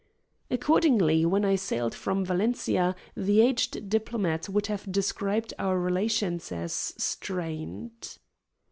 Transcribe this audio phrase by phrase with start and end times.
[0.49, 6.73] Accordingly, when I sailed from Valencia the aged diplomat would have described our relations as
[6.97, 8.17] strained.